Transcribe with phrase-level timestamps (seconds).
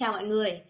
[0.00, 0.60] Chào mọi người.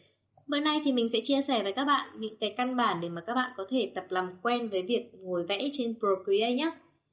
[0.47, 3.09] Bữa nay thì mình sẽ chia sẻ với các bạn những cái căn bản để
[3.09, 6.71] mà các bạn có thể tập làm quen với việc ngồi vẽ trên Procreate nhé.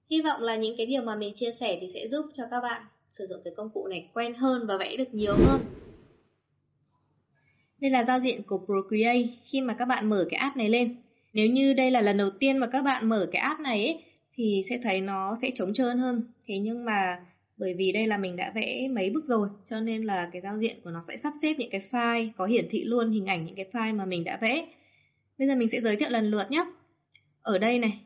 [0.10, 2.62] Hy vọng là những cái điều mà mình chia sẻ thì sẽ giúp cho các
[2.62, 5.62] bạn sử dụng cái công cụ này quen hơn và vẽ được nhiều hơn.
[7.82, 10.96] Đây là giao diện của Procreate khi mà các bạn mở cái app này lên.
[11.34, 14.04] Nếu như đây là lần đầu tiên mà các bạn mở cái app này ấy,
[14.36, 16.24] thì sẽ thấy nó sẽ trống trơn hơn.
[16.48, 17.26] Thế nhưng mà
[17.58, 20.58] bởi vì đây là mình đã vẽ mấy bức rồi cho nên là cái giao
[20.58, 23.46] diện của nó sẽ sắp xếp những cái file có hiển thị luôn hình ảnh
[23.46, 24.68] những cái file mà mình đã vẽ.
[25.38, 26.66] Bây giờ mình sẽ giới thiệu lần lượt nhé.
[27.42, 28.00] Ở đây này,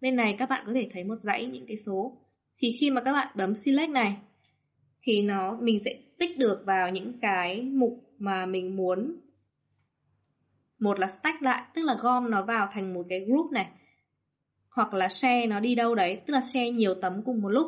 [0.00, 2.18] bên này các bạn có thể thấy một dãy những cái số.
[2.58, 4.16] Thì khi mà các bạn bấm select này
[5.02, 9.20] thì nó mình sẽ tích được vào những cái mục mà mình muốn
[10.78, 13.66] một là stack lại, tức là gom nó vào thành một cái group này.
[14.68, 17.66] Hoặc là share nó đi đâu đấy, tức là share nhiều tấm cùng một lúc.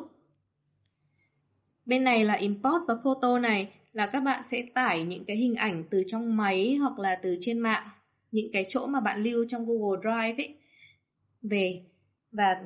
[1.89, 5.55] Bên này là import và photo này là các bạn sẽ tải những cái hình
[5.55, 7.89] ảnh từ trong máy hoặc là từ trên mạng,
[8.31, 10.55] những cái chỗ mà bạn lưu trong Google Drive ấy
[11.43, 11.81] về
[12.33, 12.63] và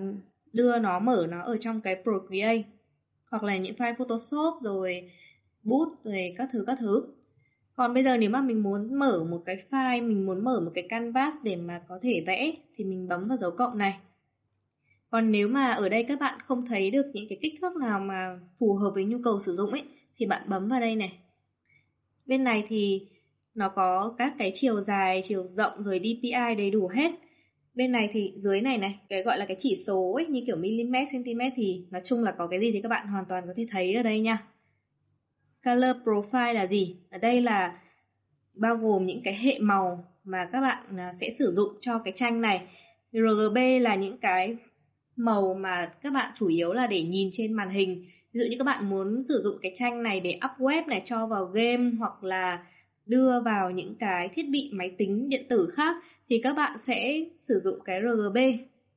[0.52, 2.62] đưa nó mở nó ở trong cái Procreate
[3.30, 5.10] hoặc là những file Photoshop rồi
[5.62, 7.04] bút rồi các thứ các thứ.
[7.74, 10.70] Còn bây giờ nếu mà mình muốn mở một cái file, mình muốn mở một
[10.74, 13.98] cái canvas để mà có thể vẽ thì mình bấm vào dấu cộng này.
[15.12, 18.00] Còn nếu mà ở đây các bạn không thấy được những cái kích thước nào
[18.00, 19.82] mà phù hợp với nhu cầu sử dụng ấy
[20.16, 21.12] thì bạn bấm vào đây này.
[22.26, 23.06] Bên này thì
[23.54, 27.10] nó có các cái chiều dài, chiều rộng rồi DPI đầy đủ hết.
[27.74, 30.56] Bên này thì dưới này này, cái gọi là cái chỉ số ấy, như kiểu
[30.56, 33.52] mm, cm thì nói chung là có cái gì thì các bạn hoàn toàn có
[33.56, 34.46] thể thấy ở đây nha.
[35.64, 36.96] Color profile là gì?
[37.10, 37.80] Ở đây là
[38.54, 42.12] bao gồm những cái hệ màu mà các bạn à, sẽ sử dụng cho cái
[42.16, 42.62] tranh này.
[43.12, 44.56] RGB là những cái
[45.16, 48.04] màu mà các bạn chủ yếu là để nhìn trên màn hình.
[48.32, 51.02] Ví dụ như các bạn muốn sử dụng cái tranh này để up web này,
[51.04, 52.66] cho vào game hoặc là
[53.06, 55.96] đưa vào những cái thiết bị máy tính, điện tử khác,
[56.28, 58.38] thì các bạn sẽ sử dụng cái RGB.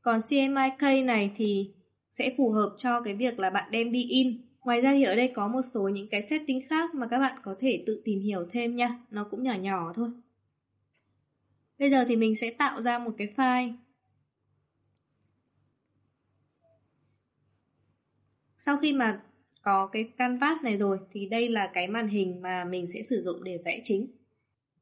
[0.02, 1.70] Còn CMYK này thì
[2.12, 4.38] sẽ phù hợp cho cái việc là bạn đem đi in.
[4.62, 7.36] Ngoài ra thì ở đây có một số những cái setting khác mà các bạn
[7.44, 8.90] có thể tự tìm hiểu thêm nha.
[9.12, 10.10] Nó cũng nhỏ nhỏ thôi.
[11.80, 13.74] Bây giờ thì mình sẽ tạo ra một cái file
[18.66, 19.22] Sau khi mà
[19.62, 23.22] có cái canvas này rồi thì đây là cái màn hình mà mình sẽ sử
[23.24, 24.08] dụng để vẽ chính.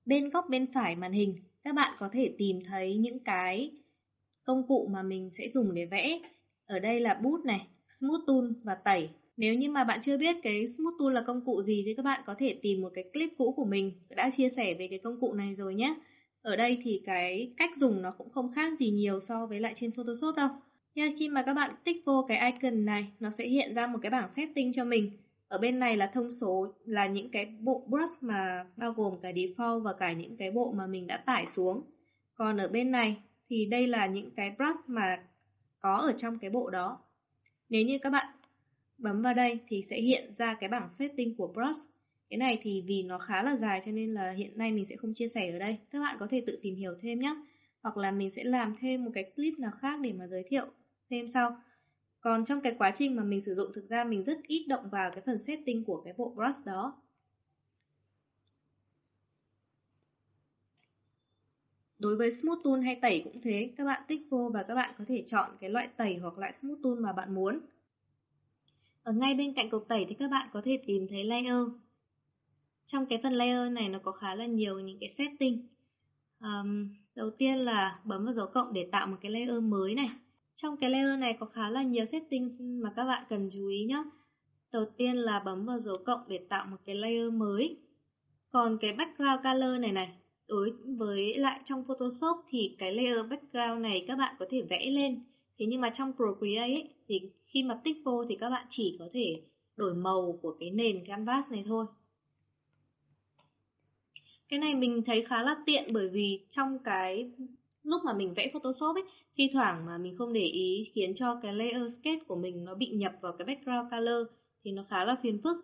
[0.05, 3.71] Bên góc bên phải màn hình các bạn có thể tìm thấy những cái
[4.44, 6.19] công cụ mà mình sẽ dùng để vẽ.
[6.66, 7.67] Ở đây là bút này,
[7.99, 9.09] Smooth Tool và tẩy.
[9.38, 12.03] Nếu như mà bạn chưa biết cái Smooth Tool là công cụ gì thì các
[12.03, 15.00] bạn có thể tìm một cái clip cũ của mình đã chia sẻ về cái
[15.00, 15.95] công cụ này rồi nhé.
[16.41, 19.73] Ở đây thì cái cách dùng nó cũng không khác gì nhiều so với lại
[19.75, 20.50] trên Photoshop đâu.
[20.96, 24.00] Nhưng khi mà các bạn tích vô cái icon này, nó sẽ hiện ra một
[24.02, 25.12] cái bảng setting cho mình.
[25.48, 29.31] Ở bên này là thông số, là những cái bộ brush mà bao gồm cả
[29.31, 31.81] default và cả những cái bộ mà mình đã tải xuống.
[32.36, 33.18] Còn ở bên này
[33.50, 35.24] thì đây là những cái brush mà
[35.80, 37.00] có ở trong cái bộ đó.
[37.70, 38.36] Nếu như các bạn
[38.98, 41.90] bấm vào đây thì sẽ hiện ra cái bảng setting của brush.
[42.30, 44.96] Cái này thì vì nó khá là dài cho nên là hiện nay mình sẽ
[44.96, 45.78] không chia sẻ ở đây.
[45.92, 47.36] Các bạn có thể tự tìm hiểu thêm nhé.
[47.81, 50.66] Hoặc là mình sẽ làm thêm một cái clip nào khác để mà giới thiệu
[51.13, 51.57] xem sau.
[52.22, 54.90] Còn trong cái quá trình mà mình sử dụng thực ra mình rất ít động
[54.90, 57.01] vào cái phần setting của cái bộ brush đó.
[62.00, 64.96] Đối với Smooth Tool hay tẩy cũng thế, các bạn tích vô và các bạn
[64.97, 67.59] có thể chọn cái loại tẩy hoặc loại Smooth Tool mà bạn muốn.
[69.03, 71.68] Ở ngay bên cạnh cục tẩy thì các bạn có thể tìm thấy layer.
[72.85, 75.68] Trong cái phần layer này nó có khá là nhiều những cái setting.
[76.40, 80.09] Um, đầu tiên là bấm vào dấu cộng để tạo một cái layer mới này.
[80.56, 82.50] Trong cái layer này có khá là nhiều setting
[82.81, 84.03] mà các bạn cần chú ý nhé.
[84.72, 87.78] Đầu tiên là bấm vào dấu cộng để tạo một cái layer mới.
[88.50, 90.12] Còn cái background color này này,
[90.47, 94.86] đối với lại trong Photoshop thì cái layer background này các bạn có thể vẽ
[94.86, 95.24] lên.
[95.59, 98.96] Thế nhưng mà trong Procreate ấy, thì khi mà tích vô thì các bạn chỉ
[99.00, 99.42] có thể
[99.78, 101.86] đổi màu của cái nền canvas này thôi.
[104.50, 107.31] Cái này mình thấy khá là tiện bởi vì trong cái
[107.83, 109.03] lúc mà mình vẽ Photoshop ấy,
[109.38, 112.75] thi thoảng mà mình không để ý khiến cho cái layer sketch của mình nó
[112.75, 114.27] bị nhập vào cái background color
[114.63, 115.57] thì nó khá là phiền phức.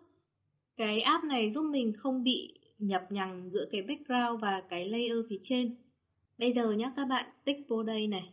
[0.76, 5.18] Cái app này giúp mình không bị nhập nhằng giữa cái background và cái layer
[5.30, 5.76] phía trên.
[6.38, 8.32] Bây giờ nhé các bạn tích vô đây này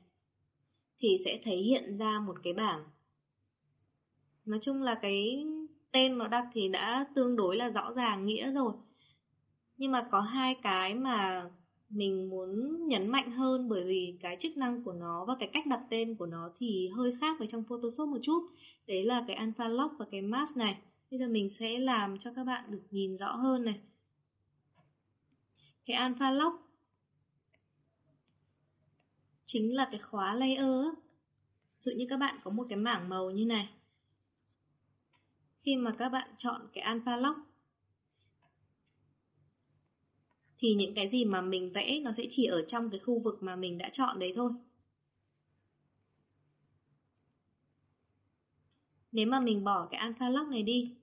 [1.00, 2.84] thì sẽ thấy hiện ra một cái bảng.
[4.46, 5.46] Nói chung là cái
[5.92, 8.74] tên nó đặt thì đã tương đối là rõ ràng nghĩa rồi.
[9.78, 11.46] Nhưng mà có hai cái mà
[11.90, 15.68] mình muốn nhấn mạnh hơn bởi vì cái chức năng của nó và cái cách
[15.68, 18.48] đặt tên của nó thì hơi khác với trong Photoshop một chút.
[18.88, 20.78] Đấy là cái Alpha Lock và cái Mask này.
[21.12, 23.80] Bây giờ mình sẽ làm cho các bạn được nhìn rõ hơn này.
[25.88, 26.56] cái alpha lock
[29.46, 30.86] chính là cái khóa layer
[31.80, 33.70] Dụ như các bạn có một cái mảng màu như này
[35.62, 37.40] Khi mà các bạn chọn cái alpha lock
[40.60, 43.44] thì những cái gì mà mình vẽ nó sẽ chỉ ở trong cái khu vực
[43.44, 44.52] mà mình đã chọn đấy thôi.
[49.12, 50.96] Nếu mà mình bỏ cái alpha lock này đi,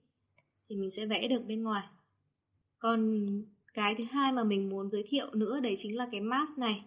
[0.69, 1.89] Thì mình sẽ vẽ được bên ngoài.
[2.79, 3.27] Còn
[3.75, 6.85] cái thứ hai mà mình muốn giới thiệu nữa đấy chính là cái mask này.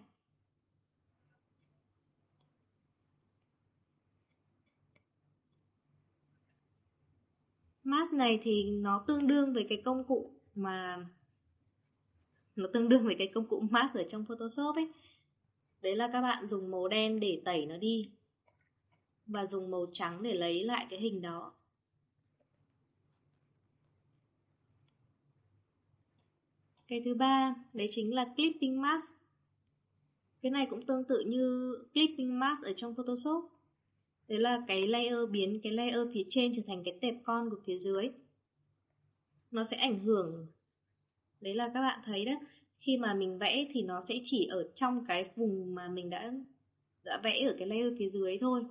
[7.84, 11.06] Mask này thì nó tương đương với cái công cụ mà
[12.58, 14.88] nó tương đương với cái công cụ mask ở trong Photoshop ấy.
[15.82, 18.10] Đấy là các bạn dùng màu đen để tẩy nó đi
[19.26, 21.52] và dùng màu trắng để lấy lại cái hình đó.
[26.88, 29.14] Cái thứ ba, đấy chính là clipping mask.
[30.42, 33.44] Cái này cũng tương tự như clipping mask ở trong Photoshop.
[34.28, 37.60] Đấy là cái layer biến cái layer phía trên trở thành cái tệp con của
[37.64, 38.10] phía dưới.
[39.50, 40.46] Nó sẽ ảnh hưởng
[41.40, 42.32] Đấy là các bạn thấy đó,
[42.76, 46.32] khi mà mình vẽ thì nó sẽ chỉ ở trong cái vùng mà mình đã
[47.04, 48.62] đã vẽ ở cái layer phía dưới thôi.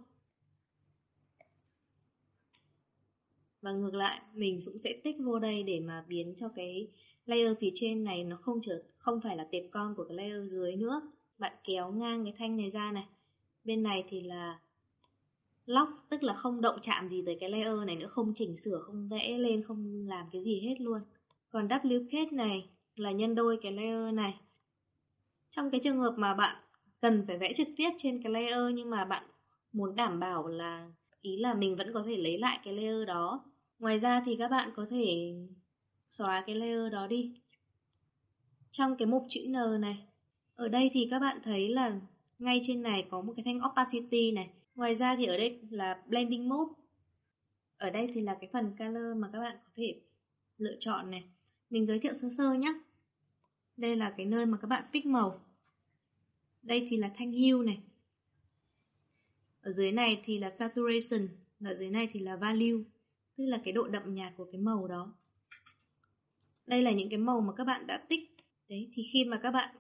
[3.62, 6.88] Và ngược lại, mình cũng sẽ tích vô đây để mà biến cho cái
[7.26, 10.52] layer phía trên này nó không trở không phải là tệp con của cái layer
[10.52, 11.02] dưới nữa.
[11.38, 13.06] Bạn kéo ngang cái thanh này ra này.
[13.64, 14.60] Bên này thì là
[15.66, 18.80] lock, tức là không động chạm gì tới cái layer này nữa, không chỉnh sửa,
[18.80, 21.02] không vẽ lên, không làm cái gì hết luôn.
[21.50, 24.34] Còn duplicate này là nhân đôi cái layer này.
[25.52, 26.56] Trong cái trường hợp mà bạn
[27.02, 29.24] cần phải vẽ trực tiếp trên cái layer nhưng mà bạn
[29.72, 30.92] muốn đảm bảo là
[31.22, 33.46] ý là mình vẫn có thể lấy lại cái layer đó.
[33.80, 35.34] Ngoài ra thì các bạn có thể
[36.08, 37.34] xóa cái layer đó đi.
[38.72, 39.98] Trong cái mục chữ N này,
[40.56, 42.00] ở đây thì các bạn thấy là
[42.40, 44.50] ngay trên này có một cái thanh opacity này.
[44.76, 46.74] Ngoài ra thì ở đây là blending mode.
[47.78, 50.02] Ở đây thì là cái phần color mà các bạn có thể
[50.58, 51.24] lựa chọn này.
[51.70, 52.74] Mình giới thiệu sơ sơ nhé.
[53.78, 55.46] Đây là cái nơi mà các bạn pick màu.
[56.64, 57.80] Đây thì là thanh hue này.
[59.62, 61.28] Ở dưới này thì là saturation,
[61.60, 62.84] và dưới này thì là value,
[63.38, 65.14] tức là cái độ đậm nhạt của cái màu đó.
[66.68, 68.36] Đây là những cái màu mà các bạn đã tích.
[68.70, 69.76] Đấy, thì khi mà các bạn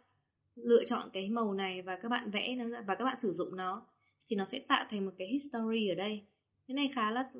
[0.55, 3.55] lựa chọn cái màu này và các bạn vẽ nó và các bạn sử dụng
[3.55, 3.85] nó
[4.29, 6.23] thì nó sẽ tạo thành một cái history ở đây.
[6.67, 7.31] Cái này khá là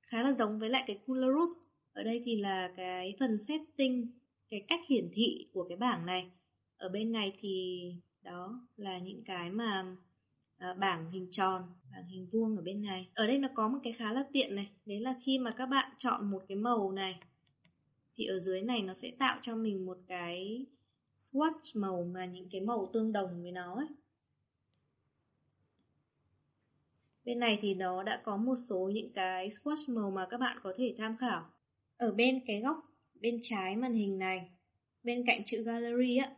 [0.00, 1.50] khá là giống với lại cái Colorus.
[1.94, 4.10] Ở đây thì là cái phần setting,
[4.48, 6.30] cái cách hiển thị của cái bảng này.
[6.76, 7.82] Ở bên này thì
[8.22, 9.96] đó là những cái mà
[10.58, 11.62] à, bảng hình tròn,
[11.92, 13.08] bảng hình vuông ở bên này.
[13.14, 15.66] Ở đây nó có một cái khá là tiện này, đấy là khi mà các
[15.66, 17.20] bạn chọn một cái màu này
[18.16, 20.66] thì ở dưới này nó sẽ tạo cho mình một cái
[21.18, 23.88] swatch màu mà những cái màu tương đồng với nó ấy.
[27.24, 30.58] Bên này thì nó đã có một số những cái swatch màu mà các bạn
[30.62, 31.53] có thể tham khảo.
[31.96, 32.76] Ở bên cái góc
[33.20, 34.48] bên trái màn hình này,
[35.02, 36.30] bên cạnh chữ gallery á,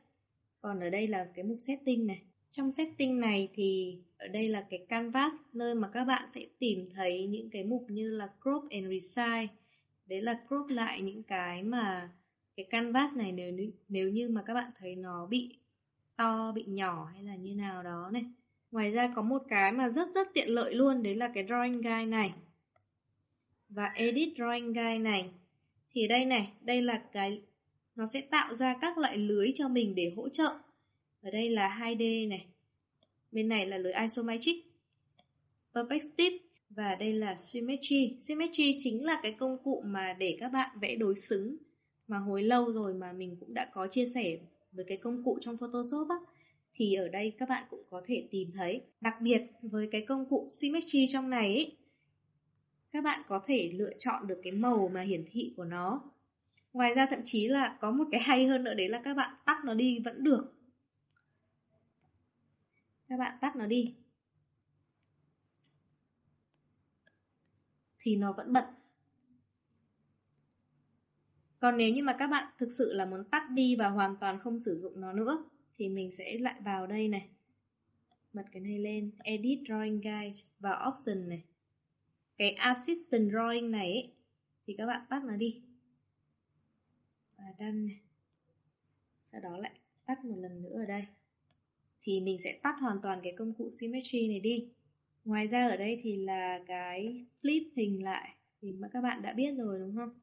[0.61, 2.23] còn ở đây là cái mục setting này.
[2.50, 6.88] Trong setting này thì ở đây là cái canvas nơi mà các bạn sẽ tìm
[6.94, 9.47] thấy những cái mục như là crop and resize.
[10.06, 12.11] Đấy là crop lại những cái mà
[12.56, 13.53] cái canvas này nếu
[13.88, 15.58] nếu như mà các bạn thấy nó bị
[16.17, 18.25] to, bị nhỏ hay là như nào đó này.
[18.70, 21.77] Ngoài ra có một cái mà rất rất tiện lợi luôn, đấy là cái drawing
[21.77, 22.32] guide này.
[23.69, 25.31] Và edit drawing guide này.
[25.96, 27.41] Thì đây này, đây là cái
[27.96, 30.48] nó sẽ tạo ra các loại lưới cho mình để hỗ trợ.
[31.22, 32.46] Ở đây là 2D này.
[33.32, 34.65] Bên này là lưới isometric,
[35.74, 36.38] perspective
[36.70, 38.17] và đây là symmetry.
[38.22, 41.56] Symmetry chính là cái công cụ mà để các bạn vẽ đối xứng
[42.08, 44.38] mà hồi lâu rồi mà mình cũng đã có chia sẻ
[44.72, 46.17] với cái công cụ trong Photoshop á
[46.74, 48.81] thì ở đây các bạn cũng có thể tìm thấy.
[49.00, 51.76] Đặc biệt với cái công cụ Symmetry trong này ấy,
[52.96, 56.03] các bạn có thể lựa chọn được cái màu mà hiển thị của nó.
[56.72, 59.34] Ngoài ra thậm chí là có một cái hay hơn nữa đấy là các bạn
[59.44, 60.53] tắt nó đi vẫn được.
[63.08, 63.94] Các bạn tắt nó đi.
[67.98, 68.67] Thì nó vẫn bật.
[71.60, 74.41] Còn nếu như mà các bạn thực sự là muốn tắt đi và hoàn toàn
[74.41, 75.44] không sử dụng nó nữa
[75.79, 77.29] thì mình sẽ lại vào đây này.
[78.32, 81.44] Bật cái này lên, Edit Drawing Guide và Option này.
[82.38, 84.12] Cái Assistant Drawing này ấy,
[84.66, 85.62] thì các bạn tắt nó đi.
[87.36, 88.00] Và đăng này.
[89.32, 89.72] Sau đó lại
[90.06, 91.05] tắt một lần nữa ở đây.
[92.02, 94.69] Thì mình sẽ tắt hoàn toàn cái công cụ Symmetry này đi.
[95.24, 99.32] Ngoài ra ở đây thì là cái flip hình lại thì mà các bạn đã
[99.32, 100.20] biết rồi đúng không?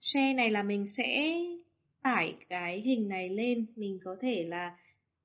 [0.00, 1.40] Share này là mình sẽ
[2.02, 4.78] tải cái hình này lên, mình có thể là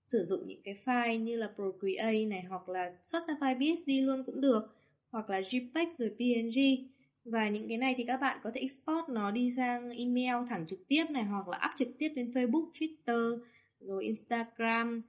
[0.06, 3.90] sử dụng những cái file như là Procreate này hoặc là xuất ra file BSD
[4.08, 4.76] luôn cũng được
[5.10, 6.88] hoặc là JPEG rồi PNG
[7.26, 10.68] và những cái này thì các bạn có thể export nó đi sang email thẳng
[10.68, 13.40] trực tiếp này hoặc là up trực tiếp lên Facebook, Twitter
[13.80, 15.02] rồi Instagram,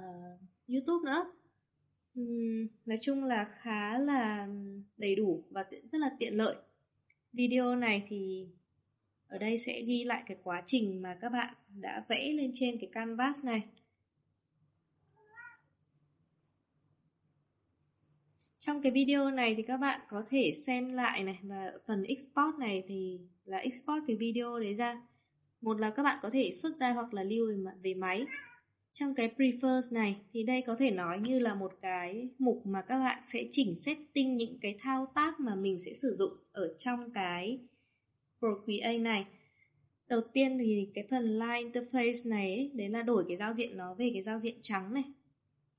[0.00, 1.32] uh, YouTube nữa.
[2.20, 4.48] Uhm, nói chung là khá là
[4.96, 6.56] đầy đủ và rất là tiện lợi.
[7.32, 8.46] Video này thì
[9.28, 12.78] ở đây sẽ ghi lại cái quá trình mà các bạn đã vẽ lên trên
[12.78, 13.62] cái canvas này.
[18.66, 22.58] Trong cái video này thì các bạn có thể xem lại này và phần export
[22.58, 25.02] này thì là export cái video đấy ra.
[25.60, 27.46] Một là các bạn có thể xuất ra hoặc là lưu
[27.82, 28.26] về máy.
[28.92, 32.82] Trong cái prefers này thì đây có thể nói như là một cái mục mà
[32.82, 36.74] các bạn sẽ chỉnh setting những cái thao tác mà mình sẽ sử dụng ở
[36.78, 37.58] trong cái
[38.38, 39.26] Procreate này.
[40.08, 43.76] Đầu tiên thì cái phần line interface này ấy, đấy là đổi cái giao diện
[43.76, 45.04] nó về cái giao diện trắng này.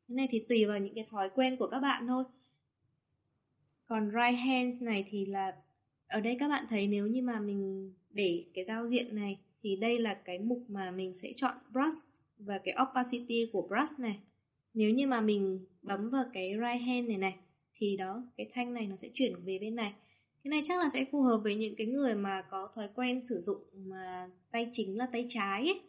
[0.07, 2.23] Cái này thì tùy vào những cái thói quen của các bạn thôi.
[3.87, 5.55] Còn right hand này thì là,
[6.07, 9.75] ở đây các bạn thấy nếu như mà mình để cái giao diện này thì
[9.75, 11.99] đây là cái mục mà mình sẽ chọn brush
[12.37, 14.19] và cái opacity của brush này.
[14.73, 17.35] Nếu như mà mình bấm vào cái right hand này này
[17.75, 19.93] thì đó, cái thanh này nó sẽ chuyển về bên này.
[20.43, 23.25] Cái này chắc là sẽ phù hợp với những cái người mà có thói quen
[23.29, 25.81] sử dụng mà tay chính là tay trái ấy.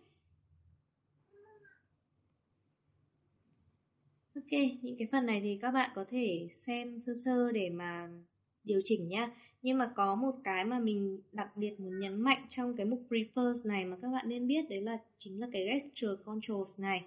[4.37, 8.09] Ok, những cái phần này thì các bạn có thể xem sơ sơ để mà
[8.65, 9.31] điều chỉnh nhá.
[9.63, 13.03] Nhưng mà có một cái mà mình đặc biệt muốn nhấn mạnh trong cái mục
[13.09, 17.05] Prefers này mà các bạn nên biết đấy là chính là cái Gesture Controls này.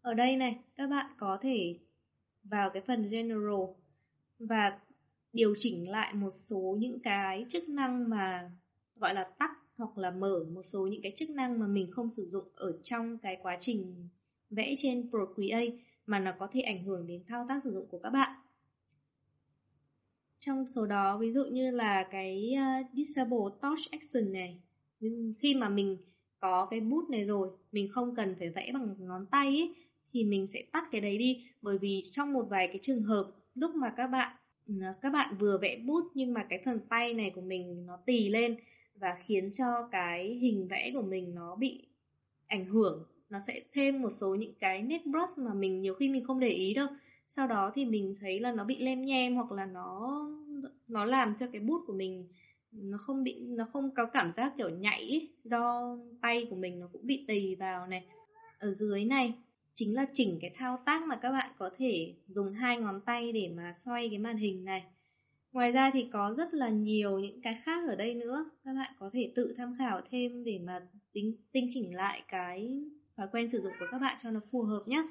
[0.00, 1.78] Ở đây này, các bạn có thể
[2.44, 3.64] vào cái phần General
[4.38, 4.78] và
[5.32, 8.50] điều chỉnh lại một số những cái chức năng mà
[8.96, 12.10] gọi là tắt hoặc là mở một số những cái chức năng mà mình không
[12.10, 14.08] sử dụng ở trong cái quá trình
[14.50, 17.98] vẽ trên Procreate mà nó có thể ảnh hưởng đến thao tác sử dụng của
[17.98, 18.30] các bạn.
[20.38, 24.60] Trong số đó ví dụ như là cái uh, Disable Touch Action này,
[25.38, 25.96] khi mà mình
[26.40, 29.74] có cái bút này rồi, mình không cần phải vẽ bằng ngón tay ấy,
[30.12, 33.30] thì mình sẽ tắt cái đấy đi bởi vì trong một vài cái trường hợp
[33.54, 34.36] lúc mà các bạn
[34.68, 37.96] ờ, các bạn vừa vẽ bút nhưng mà cái phần tay này của mình nó
[38.06, 38.56] tì lên
[38.94, 41.86] và khiến cho cái hình vẽ của mình nó bị
[42.46, 46.08] ảnh hưởng nó sẽ thêm một số những cái nét brush mà mình nhiều khi
[46.08, 46.86] mình không để ý đâu.
[47.28, 50.20] Sau đó thì mình thấy là nó bị lem nhem hoặc là nó
[50.88, 52.28] nó làm cho cái bút của mình
[52.72, 56.86] nó không bị, nó không có cảm giác kiểu nhảy do tay của mình nó
[56.92, 58.04] cũng bị tì vào này.
[58.58, 59.34] Ở dưới này,
[59.74, 63.32] chính là chỉnh cái thao tác mà các bạn có thể dùng hai ngón tay
[63.32, 64.82] để mà xoay cái màn hình này.
[65.52, 68.92] Ngoài ra thì có rất là nhiều những cái khác ở đây nữa, các bạn
[68.98, 70.80] có thể tự tham khảo thêm để mà
[71.12, 72.82] tính, tinh chỉnh lại cái
[73.16, 75.02] thói quen sử dụng của các bạn cho nó phù hợp nhé.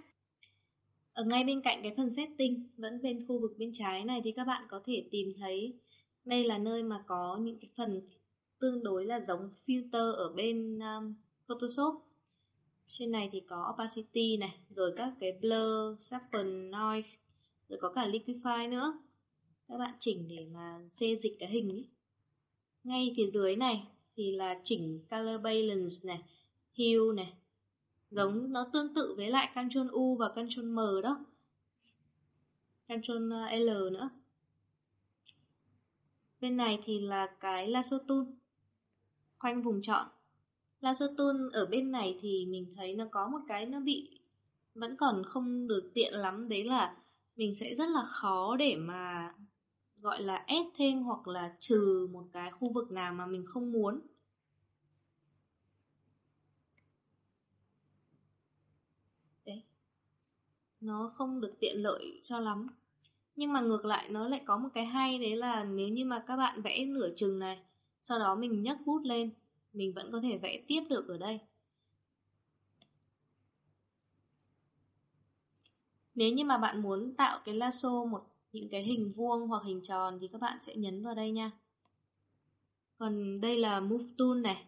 [1.13, 4.31] Ở ngay bên cạnh cái phần setting, vẫn bên khu vực bên trái này thì
[4.31, 5.73] các bạn có thể tìm thấy
[6.25, 8.01] đây là nơi mà có những cái phần
[8.59, 11.13] tương đối là giống filter ở bên um,
[11.47, 11.95] Photoshop.
[12.87, 17.17] Trên này thì có opacity này, rồi các cái blur, sharpen, noise,
[17.69, 18.99] rồi có cả liquify nữa.
[19.67, 21.87] Các bạn chỉnh để mà xê dịch cái hình ấy.
[22.83, 26.21] Ngay phía dưới này thì là chỉnh color balance này,
[26.77, 27.33] hue này,
[28.11, 31.25] giống nó tương tự với lại Ctrl U và Ctrl M đó.
[32.85, 34.09] Ctrl à, L nữa.
[36.41, 38.23] Bên này thì là cái lasso tool
[39.39, 40.07] khoanh vùng chọn
[40.81, 44.19] lasso tool ở bên này thì mình thấy nó có một cái nó bị,
[44.75, 46.49] vẫn còn không được tiện lắm.
[46.49, 46.97] Đấy là
[47.35, 49.33] mình sẽ rất là khó để mà
[49.97, 53.71] gọi là ép thêm hoặc là trừ một cái khu vực nào mà mình không
[53.71, 53.99] muốn.
[60.81, 62.67] Nó không được tiện lợi cho lắm.
[63.35, 66.23] Nhưng mà ngược lại, nó lại có một cái hay, đấy là nếu như mà
[66.27, 67.59] các bạn vẽ nửa chừng này,
[68.01, 69.29] sau đó mình nhấc bút lên,
[69.73, 71.39] mình vẫn có thể vẽ tiếp được ở đây.
[76.15, 79.81] Nếu như mà bạn muốn tạo cái lasso, một, những cái hình vuông hoặc hình
[79.83, 81.51] tròn thì các bạn sẽ nhấn vào đây nha.
[82.97, 84.65] Còn đây là move tool này.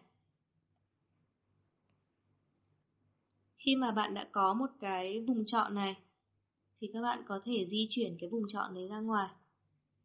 [3.64, 5.96] Khi mà bạn đã có một cái vùng chọn này
[6.80, 9.28] thì các bạn có thể di chuyển cái vùng chọn đấy ra ngoài.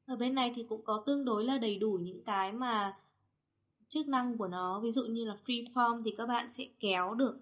[0.06, 2.98] Ở bên này thì cũng có tương đối là đầy đủ những cái mà
[3.90, 7.14] chức năng của nó, ví dụ như là free form thì các bạn sẽ kéo
[7.14, 7.38] được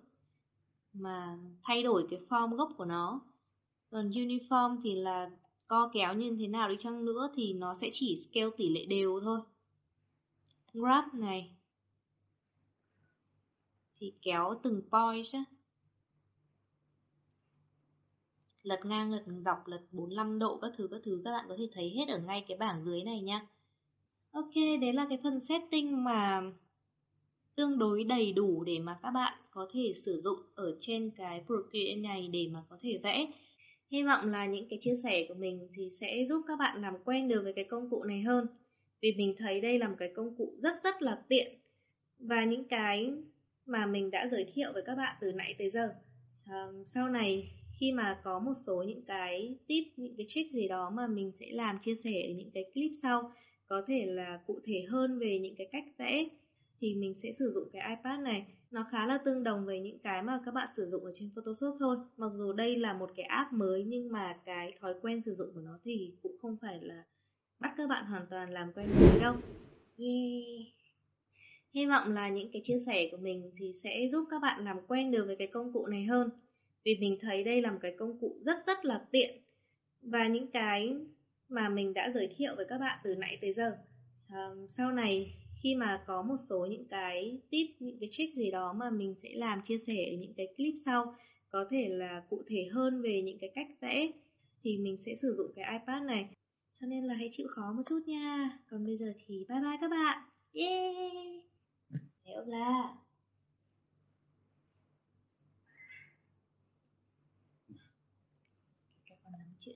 [0.94, 3.22] mà thay đổi cái form gốc của nó.
[3.92, 5.32] Còn uniform thì là
[5.68, 8.86] co kéo như thế nào đi chăng nữa thì nó sẽ chỉ scale tỷ lệ
[8.86, 9.40] đều thôi.
[10.74, 11.52] Graph này
[14.00, 15.44] thì kéo từng point á.
[18.68, 21.70] Lật ngang, lật dọc, lật 45 độ các thứ các thứ các bạn có thể
[21.74, 23.42] thấy hết ở ngay cái bảng dưới này nha.
[24.32, 26.42] Ok, đấy là cái phần setting mà
[27.56, 31.44] tương đối đầy đủ để mà các bạn có thể sử dụng ở trên cái
[31.46, 33.28] Procreate này để mà có thể vẽ.
[33.92, 36.94] Hy vọng là những cái chia sẻ của mình thì sẽ giúp các bạn làm
[37.06, 38.48] quen được với cái công cụ này hơn.
[39.02, 41.60] Vì mình thấy đây là một cái công cụ rất rất là tiện
[42.20, 43.14] và những cái
[43.66, 45.94] mà mình đã giới thiệu với các bạn từ nãy tới giờ.
[46.46, 50.68] À, sau này khi mà có một số những cái tip, những cái trick gì
[50.68, 53.32] đó mà mình sẽ làm chia sẻ ở những cái clip sau
[53.68, 56.28] có thể là cụ thể hơn về những cái cách vẽ
[56.82, 58.46] thì mình sẽ sử dụng cái iPad này.
[58.72, 61.30] Nó khá là tương đồng với những cái mà các bạn sử dụng ở trên
[61.36, 61.98] Photoshop thôi.
[62.18, 65.54] Mặc dù đây là một cái app mới nhưng mà cái thói quen sử dụng
[65.54, 67.04] của nó thì cũng không phải là
[67.60, 69.36] bắt các bạn hoàn toàn làm quen với đâu.
[69.98, 70.68] Yeah.
[71.74, 74.78] hy vọng là những cái chia sẻ của mình thì sẽ giúp các bạn làm
[74.88, 76.30] quen được với cái công cụ này hơn
[76.88, 79.42] vì mình thấy đây là một cái công cụ rất rất là tiện.
[80.02, 80.96] Và những cái
[81.50, 83.78] mà mình đã giới thiệu với các bạn từ nãy tới giờ
[84.30, 85.32] um, sau này
[85.64, 89.16] khi mà có một số những cái tip những cái trick gì đó mà mình
[89.16, 91.16] sẽ làm chia sẻ ở những cái clip sau
[91.50, 94.12] có thể là cụ thể hơn về những cái cách vẽ
[94.64, 96.30] thì mình sẽ sử dụng cái iPad này.
[96.80, 98.60] Cho nên là hãy chịu khó một chút nha.
[98.72, 100.30] Còn bây giờ thì bye bye các bạn.
[100.54, 101.44] Yeah
[102.24, 103.07] Hello